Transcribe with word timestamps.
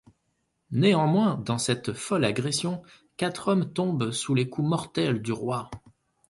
Néanmoins, 0.71 1.35
dans 1.45 1.59
cette 1.59 1.93
folle 1.93 2.25
agression, 2.25 2.81
quatre 3.17 3.49
hommes 3.49 3.71
tombent 3.71 4.09
sous 4.09 4.33
les 4.33 4.49
coups 4.49 4.67
mortels 4.67 5.21
du 5.21 5.31
roi. 5.31 5.69